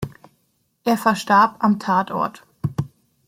[0.83, 2.43] Er verstarb am Tatort.